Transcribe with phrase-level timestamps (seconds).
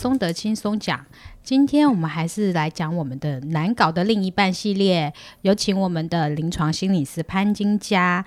[0.00, 1.04] 的松德轻松讲。
[1.42, 8.24] 今天我们还是来讲我们的难搞的另一半系列，有请我们的临床心理师潘金佳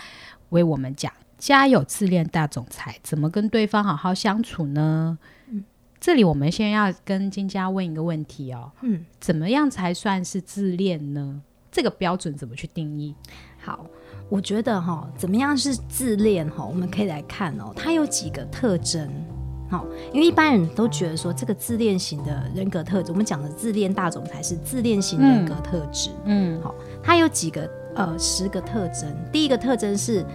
[0.50, 5.18] 为我们讲：家有自恋大总裁，怎么跟对方好好相处呢？
[5.48, 5.64] 嗯，
[6.00, 11.42] 这里我们先要跟金佳问一个问题哦，嗯，怎么样才算是自恋呢？
[11.72, 13.16] 这个标准怎么去定义？
[13.60, 13.84] 好，
[14.30, 16.64] 我觉得哈，怎么样是自恋哈？
[16.64, 19.10] 我们可以来看哦，它有几个特征。
[20.12, 26.10] 因为一般人都觉得说，这个自恋型的人格特质，我们讲的自恋大总裁是自恋型人格特质。
[26.26, 29.10] 嗯，好，它有几个呃十个特征。
[29.32, 30.26] 第一个特征是，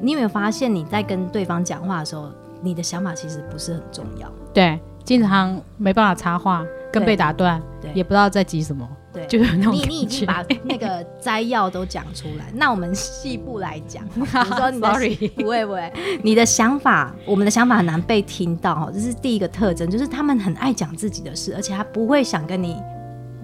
[0.00, 2.30] 你有没有发现你在跟对方讲话的时候，
[2.62, 4.30] 你的想法其实不是很重要？
[4.52, 8.88] 对，经常没办法插话，跟被打断，对，也不知道在急什么。
[9.12, 14.04] 对，就是那种你你已经把那个摘要都讲出来，那我们细部来讲。
[14.14, 22.76] 你说你的 Sorry 不会不会，你的想法，我们的想法很难被听到哈，这是第一个特征，就是他们很爱讲自己的事，而且他不会想跟你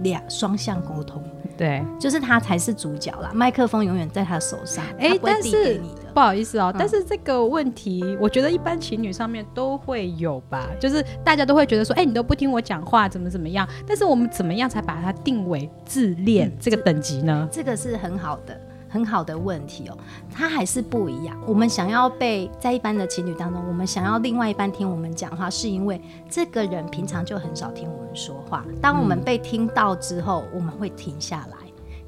[0.03, 1.23] 俩双向沟通。
[1.57, 4.85] 对，就是他才是主角啦，麦克风永远在他手上。
[4.99, 5.81] 哎、欸，但是
[6.17, 13.69] 不好意思哦、但是这个问题，我觉得一般情侣上面都会有吧，就是大家都会觉得说，哎、欸，你都不听我讲话，怎么怎么样？
[13.87, 17.47] 但是我们怎么样才把它定为自恋这个等级呢？
[17.53, 18.59] 这个是很好的。
[18.89, 19.99] 很好的问题哦，
[20.33, 21.37] 他还是不一样。
[21.45, 26.01] 我们想要被在一般的情侣当中，我们想要另外一半听我们讲话，是因为
[26.31, 28.65] 这个人平常就很少听我们说话。
[28.81, 31.59] 当我们被听到之后，我们会停下来。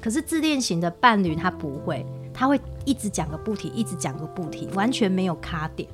[0.01, 2.03] 可是自恋型的伴侣他不会，
[2.39, 5.89] 他会一直讲个不停，一直讲个不停，完全没有卡点。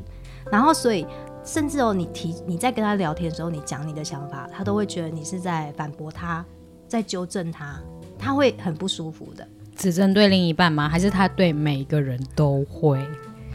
[0.51, 1.03] 然后所以
[1.43, 6.45] 甚至哦，你提你在跟他聊天的时候，你讲你的想法，他都会觉得你是在反驳他，
[6.87, 7.81] 在纠正他，
[8.19, 9.47] 他会很不舒服的。
[9.75, 10.87] 只针对另一半吗？
[10.87, 13.03] 还是他对每个人都会？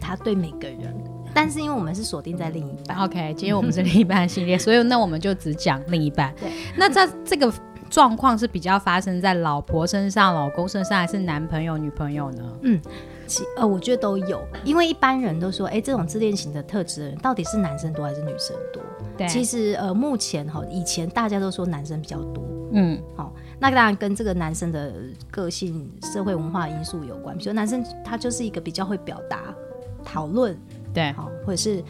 [0.00, 0.92] 他对每个人，
[1.32, 2.98] 但是因为我们是锁定在另一半。
[2.98, 6.34] OK，今天我们是另一半系列，所以那我们就只讲另一半。
[6.40, 7.52] 对，那在这个
[7.90, 12.42] 状况是比较发生在老婆身上、老公身上，还是男朋友、女朋友呢？
[12.62, 12.80] 嗯，
[13.26, 18.80] 其呃，我觉得都有，因为一般人都说，哎、欸，这种自恋型的特质的人，到底是男生多还是女生多？
[19.18, 22.44] 对，其实呃，目前哈，以前大家都说男生比较多。
[22.72, 23.32] 嗯，好。
[23.58, 24.94] 那当然跟这个男生的
[25.30, 27.36] 个性、社会文化因素有关。
[27.36, 29.54] 比如说男生他就是一个比较会表达、
[30.02, 30.56] 讨论，
[30.94, 31.84] 对，好，或者是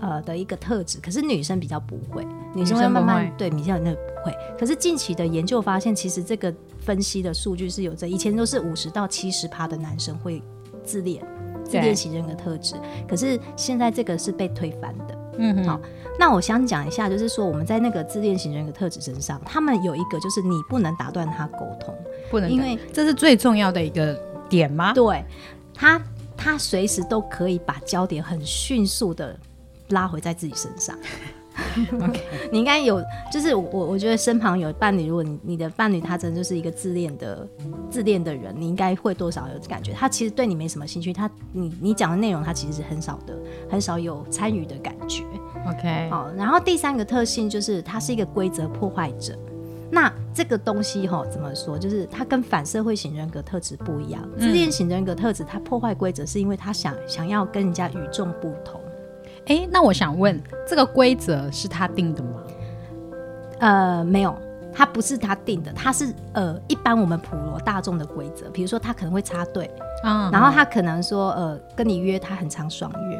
[0.00, 0.98] 呃的一个特质。
[1.00, 4.34] 可是女生比较不会，女生会慢慢对，比较那不会。
[4.58, 10.42] 可是近期的研究发现，其实这个分析的数据是有这，以前都是五十到七十趴的男生会
[10.84, 11.24] 自恋、
[11.64, 12.74] 自恋型人格特质，
[13.08, 15.18] 可是现在这个是被推翻的。
[15.38, 15.80] 嗯，好。
[16.18, 21.94] 那我想讲一下，就是说我们在那个自恋型人格特质身上，他们有一个就是你不能打断他沟通，
[22.30, 24.18] 不能，因为这是最重要的一个
[24.48, 24.94] 点吗？
[24.94, 25.22] 对，
[25.74, 26.00] 他
[26.34, 29.38] 他随时都可以把焦点很迅速的
[29.90, 30.96] 拉回在自己身上。
[32.02, 32.20] OK，
[32.52, 33.02] 你应该有，
[33.32, 37.48] 就是我我觉得身旁有伴侣，如果你你的伴侣他真的就是一个自恋的
[37.90, 43.34] 自恋的人，你应该会多少有感觉，他其实对你没什么兴趣，他你你讲的内容他其实是很少的，
[43.70, 45.24] 很少有参与的感觉。
[45.66, 49.34] OK，好，然后第三个特性就是他是一个规则破坏者。
[49.90, 51.78] 那这个东西哈怎么说？
[51.78, 58.78] 就是他跟反社会型人格特质不一样，自恋型人格特质他破坏规则是因为他想想要跟人家与众不同。
[59.46, 62.42] 哎，那我想问，这个规则是他定的吗？
[63.60, 64.36] 呃，没有，
[64.72, 68.50] 他不是他定的，他是呃一般我们普罗大众的规则。
[68.50, 69.70] 比如说他可能会插队，
[70.04, 73.18] 嗯，然后他可能说呃跟你约他很常爽约，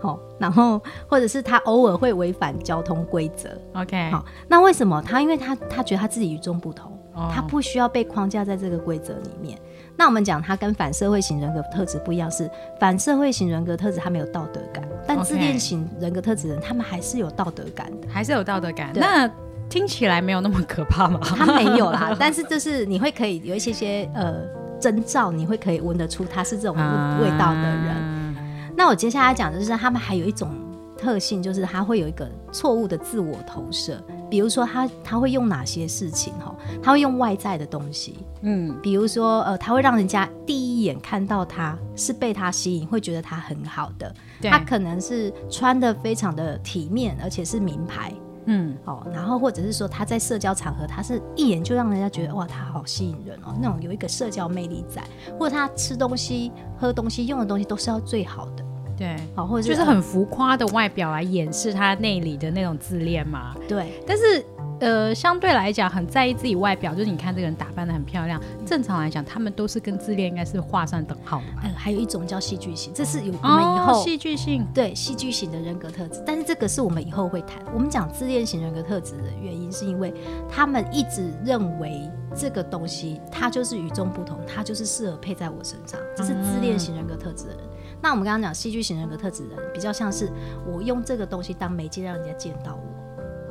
[0.00, 3.48] 好、哦，然后或者是他偶尔会违反交通规则。
[3.74, 5.20] OK，好，那为什么他？
[5.20, 9.58] 因为他他觉得他自己与众不同，哦、他不需要被框架在这个规则里面。
[9.96, 12.48] 那我们讲他跟反社会型人格特质不一样，是
[12.78, 14.82] 反社会型人格特质他没有道德感，
[15.20, 18.90] 但自恋型人格特质人他们还是有道德感的，还是有道德感。
[18.94, 19.30] 那
[19.68, 21.20] 听起来没有那么可怕吗？
[21.22, 24.34] 他没有啦， 但是就是你会可以有一些些呃
[24.80, 27.88] 征兆，你会可以闻得出他是这种味道的人。
[27.88, 28.34] 啊、
[28.76, 30.52] 那我接下来讲的就是他们还有一种
[30.98, 34.02] 特性，就是他会有一个错误的自我投射。
[34.30, 36.54] 比如说他他会用哪些事情哈？
[36.82, 44.14] 他会用外在的东西，嗯，比如说呃，他会让人家第一眼看到他是被他吸引，会觉得他很好的。
[44.40, 44.50] 对。
[44.50, 48.14] 他可能是穿的非常的体面，而且是名牌，
[48.46, 55.02] 嗯，哦，然后或者是说他在社交场合，他是一眼就让人家觉得哇，他好吸引人哦，那种有一个社交魅力在，
[55.38, 58.64] 或者他吃东西、喝东西、用的东西都是要最好的。
[59.00, 63.56] 对，好，或者就是很浮夸的外表来掩饰他内里的那种自恋嘛。
[63.66, 64.44] 对，但是
[64.80, 68.40] 呃，相对来讲很在意自己外表，就是你看这个人打扮的很漂亮。
[68.64, 71.44] 正常来讲，他们都是跟自恋应该是画上等号的。
[71.64, 76.22] 嗯，还有一种叫戏剧性，这是有我们以后戏剧性对戏剧型的人格特质。
[76.26, 77.62] 但是这个是我们以后会谈。
[77.74, 80.12] 我们讲自恋型人格特质的原因，是因为
[80.48, 86.00] 他们一直认为这个东西它就是与众不同，它就是适合配在我身上。
[86.16, 87.60] 这是自恋型人格特质的人。
[87.64, 90.30] 嗯、那我们刚刚讲戏剧型人格特质的人，比较像是
[90.66, 92.99] 我用这个东西当媒介，让人家见到我。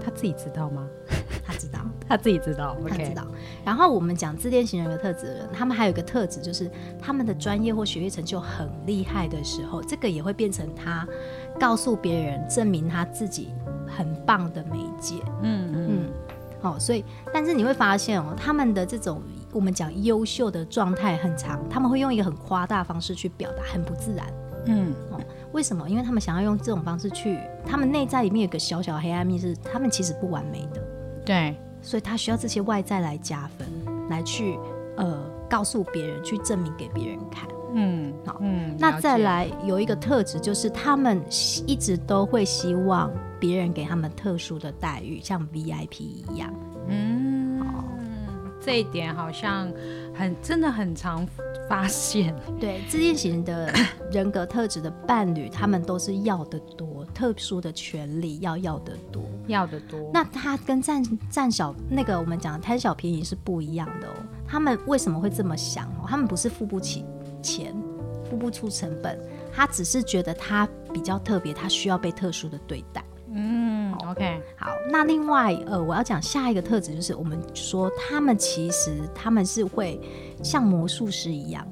[0.10, 0.88] 他自己知道吗？
[1.46, 1.80] 他知道，
[2.10, 3.28] 他自己知道，他知道。
[3.64, 6.70] 然后我们讲自恋型人格特质的人，他们还有一个特质，就是
[7.00, 11.08] 他们的专业或学业成就很厉害的时候，这个也会变成他
[11.60, 13.50] 告诉别人、证明他自己
[13.86, 15.16] 很棒的媒介。
[15.44, 16.10] 嗯嗯。
[16.62, 19.22] 好、哦，所以，但是你会发现哦，他们的这种
[19.52, 24.26] 我们讲优秀的状态很长，他们会用一个很夸大的方式去表达，很不自然。
[24.66, 24.94] 嗯。
[25.12, 25.20] 哦。
[25.52, 25.90] 为什么？
[25.90, 30.82] 因为他们想要用这种方式去，他们内在里面有个小小的黑暗面，是他们其实不完美的。
[31.26, 33.68] 对，所以他需要这些外在来加分，
[34.10, 34.58] 来去
[34.98, 35.20] 呃
[35.50, 37.48] 告诉别人，去证明给别人看。
[37.74, 41.22] 嗯，好，嗯，那再来有一个特质，就是他们
[41.68, 46.52] 一直都会希望别人给他们特殊的待遇，像 VIP 一样。
[46.88, 47.84] 嗯，好，
[48.60, 49.72] 这一点好像
[50.16, 51.28] 很真的很常。
[51.70, 53.72] 发现对自恋型的
[54.12, 60.10] 人格特质的伴侣，他们都是要的多，特殊的权利要要的多，要的多。
[60.12, 64.14] 那他跟占占小那个我们讲贪小便宜是不一样的哦。
[64.48, 66.06] 他们为什么会这么想哦？
[66.08, 67.06] 他们不是付不起
[67.40, 67.72] 钱，
[68.28, 69.20] 付不出成本，
[69.54, 73.04] 他只是觉得他比较特别，他需要被特殊的对待。
[73.32, 74.72] 嗯，OK，好。
[74.92, 80.00] 那另外呃，我要讲下一个特质就是，我们说他们其实他们是会。
[80.42, 81.68] 像魔术师一样，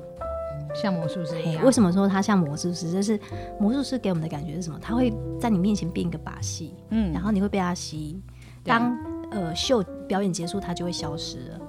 [0.75, 1.63] 像魔术师一样。
[1.63, 2.91] 为什么说他像魔术师？
[2.91, 3.17] 就是
[3.57, 4.77] 魔术师给我们的感觉是什么？
[4.81, 8.21] 他会在你面前变一个把戏，嗯，然后你会被他吸引。
[8.65, 8.93] 当
[9.31, 11.59] 呃秀表演结束，他就会消失了。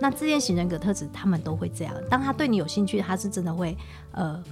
[0.00, 1.94] 那自恋型人格特质，他们都会这样。
[2.08, 3.76] 当他对你有兴趣，他是真的会
[4.12, 4.42] 呃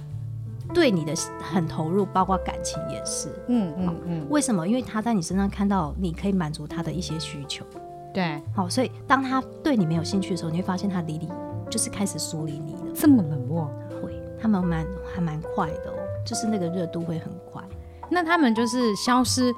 [0.73, 3.29] 对你的很投入，包括感情也是。
[3.47, 4.27] 嗯嗯嗯。
[4.29, 4.67] 为什么？
[4.67, 7.65] 因为他在你身上看到你可以满足他的一些需求。
[8.13, 8.41] 对。
[8.55, 11.29] 好，所以当他对你没有兴趣的时候，你会发现他离你。
[11.67, 13.65] 就是开始疏离你了，这么冷漠，
[13.99, 17.61] 会，他们蛮还蛮快的哦，就是那个热度会很快。
[18.07, 19.51] 那他们就是消失，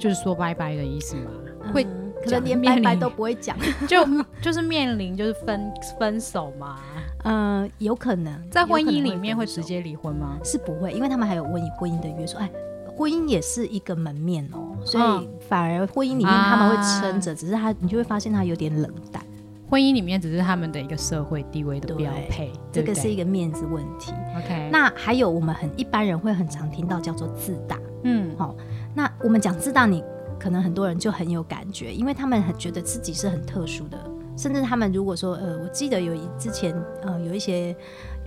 [0.00, 1.30] 就是说拜拜的意思吗？
[1.62, 1.84] 嗯、会，
[2.24, 3.98] 可能连拜拜都不会讲， 就
[4.40, 6.80] 就是面临就是分分手嘛。
[7.24, 10.38] 嗯、呃，有可能在婚姻里面会直接离婚吗？
[10.44, 12.36] 是不会，因为他们还有婚姻婚姻的约束。
[12.38, 12.50] 哎，
[12.96, 19.22] 婚姻也是一个门面哦，所以反而婚姻里面他们会撑着，啊、只是他你就会发现他有点冷淡。
[19.68, 24.12] 婚姻里面只是他们的一个社会地位的标配，这个是一个面子问题。
[24.36, 28.56] OK，那还有我们很一般人会很常听到叫做自大，嗯，好、哦，
[28.94, 30.02] 那我们讲自大，你
[30.40, 33.96] 可能很多人就很有感觉，因为他们很觉得自己是很特殊的，
[34.40, 37.76] 甚至他们如果说，呃，我记得有一之前，呃，有一些。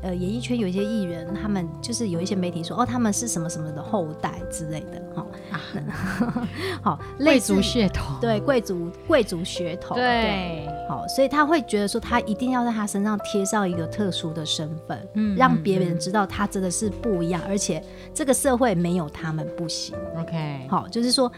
[0.03, 6.37] 呃，演艺圈有一些艺人，他们就是有一些媒体说，哦，他们是什么什么的后代之类的，哈、哦，
[6.83, 17.81] 好，贵族血统，对，贵族贵族血统，对，好，所以他会觉得说，他一定要在他身上贴上一个特殊的身份，嗯，让别人知道他真的是不一样，嗯、而且
[18.13, 21.31] 这个社会没有他们不行，OK，好，就是说，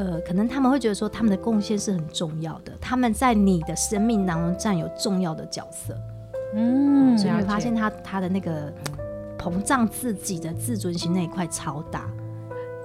[0.00, 5.94] 呃，可能他们会觉得说，他们的贡献是很重要的，他们在你的生命当中占有重要的角色。
[6.54, 8.72] 嗯，所以你会发现他他的那个
[9.38, 12.08] 膨胀自己的自尊心那一块超大。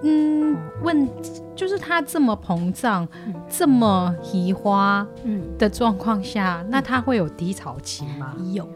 [0.03, 1.07] 嗯，问
[1.55, 8.35] 就是他这么膨胀、嗯、这么移花嗯的状况下，嗯、那他会有低潮期吗？
[8.51, 8.67] 有，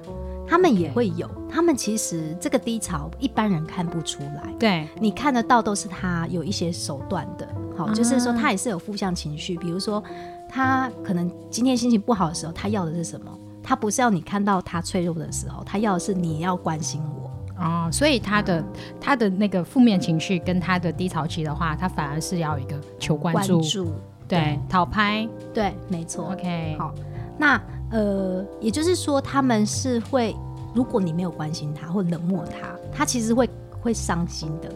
[0.50, 1.30] 他们也会有。
[1.48, 7.48] 他们其实这个低潮一般人看不出来，对，你看得到都是他有一些手段的。
[7.76, 10.04] 好，啊、就是说他也是有负向情绪，比如说
[10.48, 13.32] 他可能今天心情不好的时候，他要的是什么？
[13.64, 17.90] 他不是要你看到他脆弱的时候，他要的是你要关心我哦。
[17.92, 18.66] 所以他的、嗯、
[19.00, 23.92] 他的那个负面情绪跟他的低潮期的话，他反而是要一个求关注，关注
[24.28, 26.32] 对，讨拍，对，没错。
[26.32, 26.94] OK，好，
[27.38, 27.60] 那
[27.92, 30.36] 呃，也就是说，他们是会，
[30.74, 33.50] 如果你没有关心他或冷漠他，他其实会
[33.82, 34.72] 会伤心的，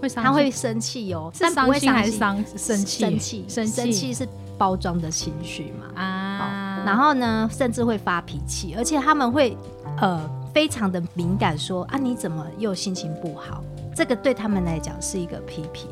[0.00, 1.30] 会伤，他会生气哦。
[1.32, 3.04] 是伤心还是伤生气？
[3.04, 4.26] 生气，生气是
[4.58, 6.00] 包装的情绪嘛？
[6.00, 6.82] 啊。
[6.84, 9.56] 然后呢，甚至会发脾气，而且他们会，
[10.00, 10.20] 呃，
[10.54, 13.62] 非常的敏感说，说啊，你怎么又心情不好？
[13.94, 15.88] 这个对他们来讲是一个批评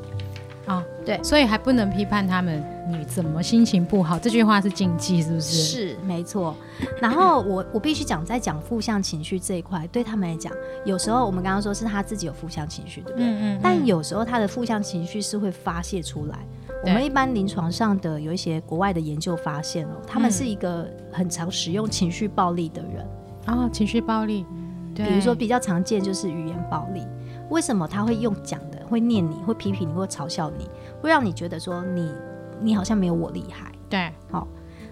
[0.66, 4.18] 啊，哦、对，所以还不能批判他们，你怎么心情不好？
[4.18, 5.56] 这句话是禁忌，是不是？
[5.56, 6.54] 是，没错。
[7.00, 10.52] 然后我我必须讲，在讲负向情绪这一块，对他们来讲，
[10.84, 13.26] 有时候我们刚刚说是他自己有负向情绪，对不对？
[13.26, 13.60] 嗯，嗯嗯。
[13.62, 16.38] 但有时候他的负向情绪是会发泄出来。
[16.82, 23.06] 我们一般临床上的有一些国外的研究发现哦，他们是一个很常使用情绪暴力的人
[23.46, 24.44] 啊，情绪暴力，
[24.94, 27.02] 对，比如说比较常见就是语言暴力。
[27.50, 28.73] 为什么他会用讲的？
[28.94, 30.70] 会念你，会批评你，会嘲笑你，
[31.02, 32.08] 会让你觉得说你
[32.60, 33.72] 你好像没有我厉害。
[33.90, 34.46] 对，好。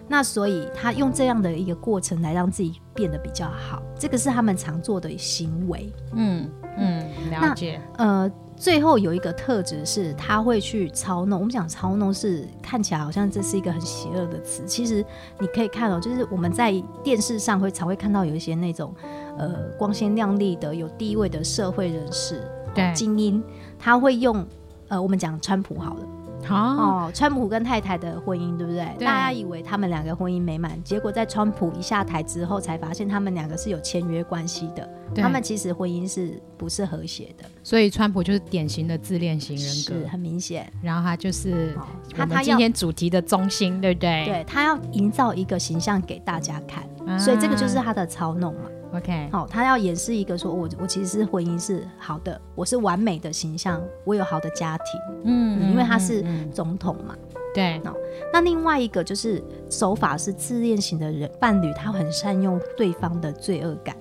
[0.09, 5.91] 那所以他用这样的一个过程来让自己变得比较好，这个是他们常做的行为。
[6.15, 7.81] 嗯嗯，了解。
[7.97, 11.39] 呃，最后有一个特质是他会去操弄。
[11.39, 15.05] 我们讲操弄是看起来好像这是一个很邪恶的词，其实
[15.39, 18.93] 你可以看到，就是我们在电视上会常会看到有一些那种
[19.39, 22.43] 呃光鲜亮丽的有地位的社会人士，
[22.75, 23.43] 对，精英，
[23.79, 24.47] 他会用
[24.88, 26.07] 呃我们讲川普好了。
[26.50, 28.85] 哦，川普跟太太的婚姻，对不对？
[28.99, 34.87] 对，大家以为他们两个婚姻美满，结果在川普一下台之后，才发现他们两个是有签约关系的。
[35.14, 37.45] 他们其实婚姻是不是和谐的？
[37.62, 40.71] 所以川普就是典型的自恋型人格，很明显。
[40.83, 41.76] 然后他就是
[42.12, 44.25] 他他今天主题的中心，对不对？
[44.25, 48.62] 对，他要营造一个形象给大家看，啊，所以这个就是他的操弄嘛。
[48.95, 56.23] OK，好，他要演示一个说，我我其实是婚姻是好的，我是完美的形象，我有好的家庭，嗯，嗯，因为他是
[56.53, 57.17] 总统嘛，
[57.55, 57.97] 对，哦，
[58.33, 63.97] 那另外一个就是手法是自恋型的人伴侣，他很善用对方的罪恶感。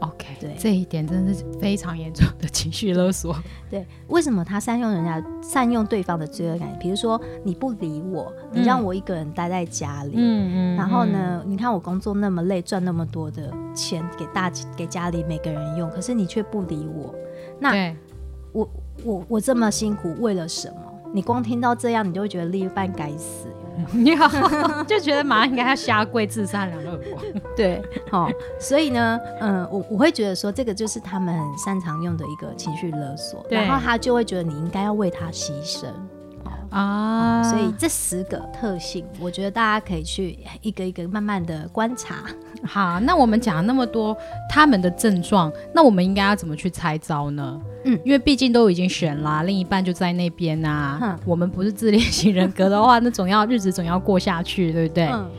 [0.00, 3.36] OK，对，这一点真的是非常严重的情绪勒索。
[3.68, 6.68] 对，为什么他善用人家善用对方的罪恶感？
[6.78, 17.14] 比如说你不理我，你让我一个人待在家里，嗯嗯，然后呢，你看我工作那么累，赚那么多的钱给大给家里每个人用，可是你却不理我，
[17.58, 17.94] 那
[18.52, 18.70] 我
[19.04, 20.87] 我我这么辛苦为了什么？
[21.12, 23.48] 你光听到这样，你就会觉得另一半该死。
[23.92, 24.28] 你好，
[24.84, 27.24] 就觉得马上应该要下跪自杀两个耳光。
[27.56, 35.86] 对，好，所以呢，嗯，我我会觉得说，这个就是他们很擅长用的一个情绪勒索，然后他就会觉得你应该要为他牺牲。
[36.70, 42.16] 啊、哦，所以这十个特性，我觉得大家可以去一个一个慢慢的观察。
[42.62, 44.16] 好，那我们讲了那么多
[44.50, 47.60] 他们的症状，那我们应该要怎么去猜招呢？
[47.84, 50.98] 嗯，因为毕竟都已经选啦，另一半就在那边啊。
[51.00, 55.06] 嗯、我们不是自恋型人格的话，那总要日子总要过下去，对不对？
[55.06, 55.30] 嗯，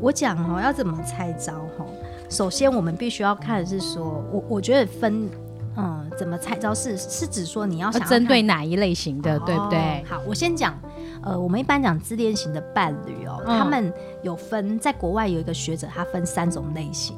[0.00, 1.84] 我讲哦，要怎么猜招哈？
[2.30, 5.28] 首先，我们必须要看的是说，我我觉得分。
[5.76, 10.04] 嗯，怎么拆招是是指说你要想针对哪一类型的，哦、对不对？
[10.06, 10.78] 好，我先讲，
[11.22, 13.90] 呃，我们一般讲自恋型的伴侣哦、嗯，他们
[14.22, 17.16] 有分，在国外有一个学者，他分三种类型。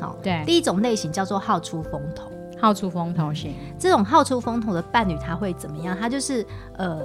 [0.00, 3.52] 好、哦，对，第一种类型叫做好出风头，好出风头型。
[3.78, 5.96] 这种好出风头的伴侣他会怎么样？
[5.98, 7.02] 他就是呃，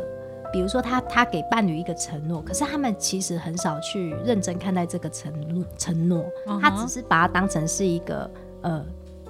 [0.52, 6.24] 比如说他他给伴侣一个承诺，可是他们其实很少去认真看待这个承诺承诺，
[6.62, 8.30] 他只是把它当成是一个
[8.62, 8.86] 呃。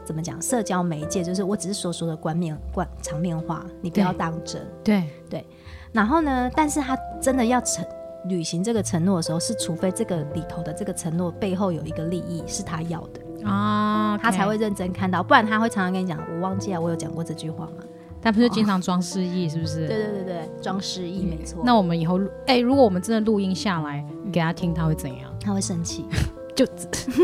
[0.05, 0.41] 怎么讲？
[0.41, 4.61] 社交媒介就是我只是说说的冠面冠场面话，你不要当真。
[4.83, 5.45] 对对。
[5.91, 6.49] 然后呢？
[6.55, 7.85] 但是他真的要承
[8.27, 15.21] 履行这个承诺的时候，是除非这个里头的这个承诺背后有一个利益是他要的啊，他才会认真看到。
[15.21, 17.83] 不然他会常常跟你讲：“我忘记了，我有讲过这句话吗？”
[18.19, 19.85] 他不是经常装失忆，是不是？
[19.87, 21.61] 对对对对，装失忆没错。
[21.63, 25.31] 那我们以后哎、欸，如果我们真的录音下来给他听，他会怎样？
[25.39, 26.05] 他会生气。
[26.55, 26.65] 就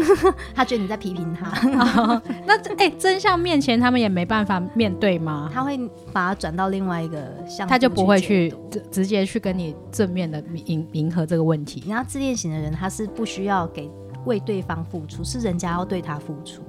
[0.55, 1.49] 他觉得你在批评他，
[2.47, 5.49] 那哎、欸，真相面前他们也没办法面对吗？
[5.53, 5.77] 他会
[6.11, 11.83] 把它转到另外一个向，他就不会去直直接去跟你正面的迎迎合这个问题。
[11.87, 13.89] 然后自恋型的人，他是不需要给
[14.25, 16.63] 为对方付出，是人家要对他付出，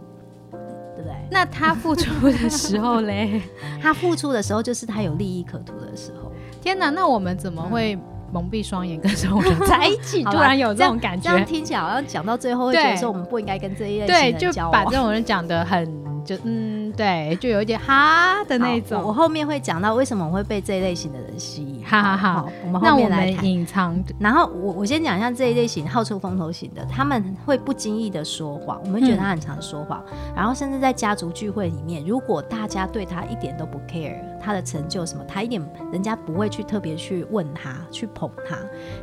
[0.50, 1.14] 对不对？
[1.30, 3.40] 那他付出的时候嘞？
[3.80, 6.30] 他付出的时候就是他有利益可图的时候。
[6.60, 7.98] 天哪，那我们怎么会？
[8.32, 15.84] 蒙蔽双眼跟生活人在一起， 突然有这种感觉，这样，听起来好像讲到最后会觉得说我们不应该跟这一类型的人交往，对，就把这种人讲得很
[16.24, 19.00] 就嗯，对，就有一点哈的那种。
[19.02, 21.84] 我，我后面会讲到为什么我会被这一类型的人吸引。
[21.84, 24.02] 好好好，我们后面来隐藏。
[24.18, 35.60] 然后我我先讲一下这一类型好出风头型的，他们会不经意的说谎，我们觉得他很常说谎，嗯，然后甚至在家族聚会里面，如果大家对他一点都不 care，他的成就什么，他一点
[35.92, 38.56] 人家不会去特别去问他，去捧他，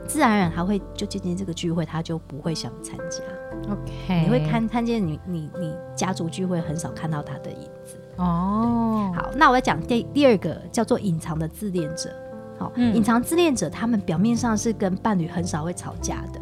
[0.08, 3.22] 自然而然他会就今天这个聚会他就不会想参加。
[3.70, 7.98] OK，你会看看见你你你家族聚会很少看到他的影子。
[8.18, 12.10] 哦，好，那我要讲第第二个叫做隐藏的自恋者。
[12.58, 16.42] 好，隐藏自恋者，他们表面上是跟伴侣很少会吵架的。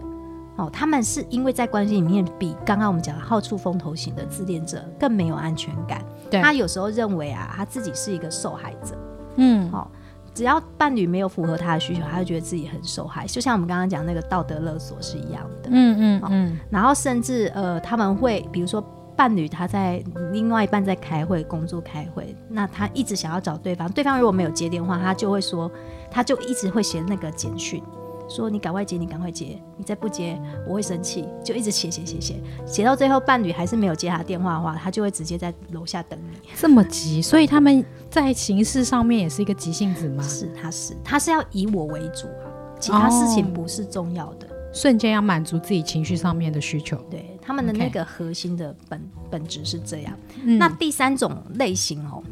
[0.56, 6.02] 哦，他们是因为在关系里面比刚刚我们讲的好出风头型的自恋者更没有安全感。
[6.32, 8.96] 对，他有时候认为啊，他自己是一个受害者。
[9.36, 9.92] 嗯，好，
[10.36, 13.26] 只要伴侣没有符合他的需求，他就觉得自己很受害。
[13.26, 15.70] 就像我们刚刚讲那个道德勒索是一样的。
[15.72, 16.60] 嗯嗯嗯。
[16.70, 18.84] 然后甚至呃，他们会比如说
[19.16, 25.72] 伴侣他在另外一半在开会工作开会，那他一直想要找对方，对方如果没有接电话，他就会说，
[26.12, 27.82] 他就一直会写那个简讯。
[28.28, 30.36] 说你赶快接，你赶快接，你再不接
[30.68, 36.50] 我会生气，就一直写写写写，写到最后伴侣还是没有接他电话的话，他就会直接在楼下等你。
[36.56, 40.24] 这么急，所以他们在形式上面也是一个急性子吗？
[40.24, 42.48] 是，他是，他是要以我为主啊，
[42.80, 46.96] 其他事情不是重要的，哦、瞬间要满足自己情绪上面的需求。
[47.12, 50.58] 对，他们的那个核心的本、本质是这样、嗯。
[50.58, 52.24] 那第三种类型哦，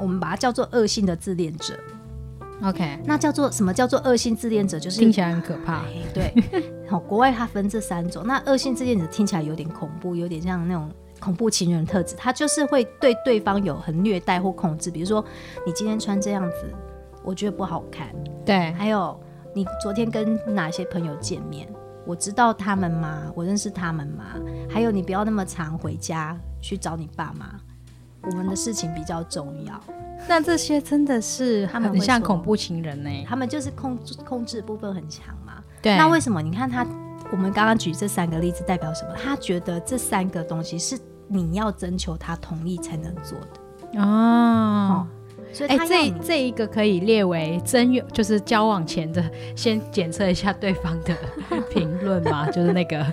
[0.00, 1.78] 我们把它叫做恶性的自恋者。
[2.64, 4.80] OK，那叫做什么叫做恶性自恋者？
[4.80, 5.84] 就是听起来很可怕。
[6.12, 6.34] 对，
[6.90, 8.26] 好，国外它分这三种。
[8.26, 10.90] 那恶性自恋者听起来有点恐怖，有点像那种
[11.20, 12.14] 恐怖情人特质。
[12.16, 14.90] 他就是会对对方有很虐待或控制。
[14.90, 15.24] 比如说，
[15.66, 16.72] 你今天穿这样子，
[17.22, 18.08] 我觉得不好看。
[18.44, 19.18] 对，还有
[19.54, 21.68] 你昨天跟哪些朋友见面？
[22.06, 23.30] 我知道他们吗？
[23.34, 24.24] 我认识他们吗？
[24.70, 27.60] 还有你不要那么常回家去找你爸妈，
[28.22, 29.78] 我们的事情比较重要。
[30.26, 33.26] 那这些真的是他们很像恐怖情人呢、欸？
[33.28, 35.62] 他们就是控制控制部分很强嘛。
[35.82, 35.96] 对。
[35.98, 36.40] 那为什么？
[36.40, 36.84] 你看他，
[37.30, 39.14] 我们刚刚举这三个例子代表什么？
[39.14, 40.98] 他觉得这三个东西是
[41.28, 44.00] 你要征求他同意才能做的。
[44.00, 45.06] 哦。
[45.50, 49.24] 哦所以，哎、欸，这这一个可以列为真有，就是交往前的，
[49.56, 51.14] 先检测一下对方的
[51.70, 52.48] 评论吗？
[52.52, 53.04] 就是那个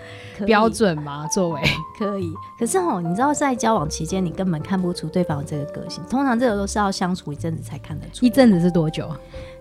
[0.46, 1.28] 标准吗？
[1.28, 1.62] 作为
[1.98, 6.04] 可以，可是哦，你知道在交往期间，你根本看不出对方的这个个性。
[6.10, 8.26] 通常这个都是要相处一阵子才看得出。
[8.26, 9.10] 一阵子是多久？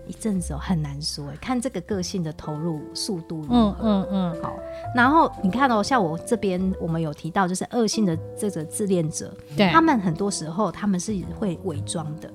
[0.07, 3.43] 一阵子哦，很难说哎，看这个个性的投入速度。
[3.49, 4.43] 嗯嗯嗯。
[4.43, 4.55] 好，
[4.93, 12.31] 然后你看哦，像我这边我们有提到，就是恶性的这个自恋者，对，他们很多时候他们是会伪装的。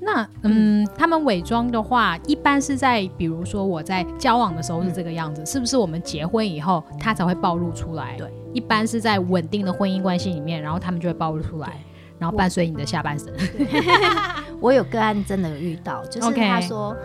[0.00, 8.16] 那嗯，他们伪装的话，一般是在比如说我在交往的时候是这个样子，嗯、是不是我们结婚以后他才会暴露出来？
[8.16, 11.84] 对，一般是在稳定的婚姻关系里面，然后他们就会暴露出来，
[12.18, 13.28] 然后伴随你的下半生。
[14.60, 16.96] 我有个案真的有遇到，就是他说.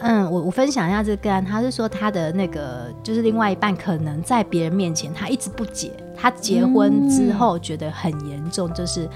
[0.00, 9.08] 嗯，我我分享一下这个个案，他是说他的那个就是另外一半可能在别人面前他一直不解，他结婚之后觉得很严重，嗯，就是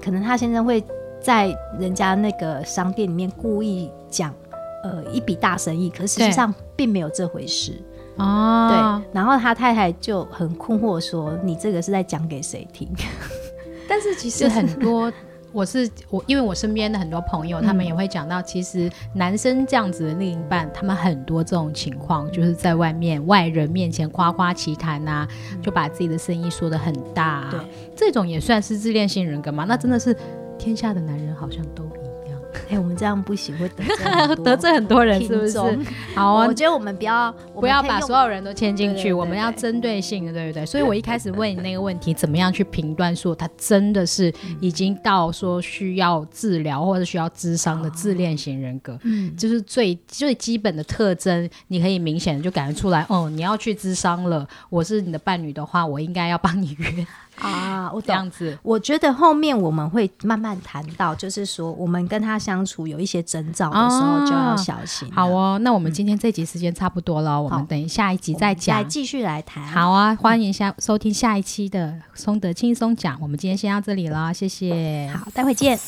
[0.00, 0.82] 可能他现在会。
[1.22, 4.34] 在人家那个商店里面故意讲，
[4.82, 7.72] 呃，一笔大生意，可是实际上并没有这回事
[8.16, 8.68] 哦。
[8.68, 12.88] 对，然后他太太就很困惑说：“你这个是在讲给谁听？”
[13.88, 15.12] 但是其实很多，
[15.52, 25.28] 我是我，因为我身边的很多朋友，他们也会讲到，其实男生这样子的另一半，他们很多这种情况，就是在外面外人面前夸夸其谈呐，
[25.62, 27.48] 就把自己的生意说的很大啊。
[27.50, 27.60] 对，
[27.94, 29.64] 这种也算是自恋性人格嘛？
[29.64, 30.16] 那真的是。
[30.62, 32.40] 天下的男人好像都一样。
[32.68, 35.58] 哎、欸，我们这样不行，会得罪 得罪很多人，是不是？
[36.14, 40.64] 好啊，我觉得我们不要不要把所有人都牵进去，我们要针对性的，对不对？
[40.64, 48.96] 所以我一开始问你那个问题，怎么样去评断说他真的是已经到说需要治疗或者需要智商的自恋型人格？
[49.02, 53.04] 嗯，就是最最基本的特征，你可以明显的就感觉出来。
[53.08, 57.06] 哦，你要去智商了，我是你的伴侣的话，我应该要帮你约。
[57.38, 65.10] 啊，我这样子，我觉得后面我们会慢慢谈到，就是说我们跟他相处有一些征兆的时候就要小心。
[65.12, 69.66] 好哦，那我们今天这集时间差不多了，嗯，我们等一下一集再讲，再继续来谈。
[69.66, 73.18] 好啊，欢迎下收听下一期的松德轻松讲。
[73.20, 75.10] 我们今天先到这里了，谢谢。
[75.12, 75.78] 好，待会见。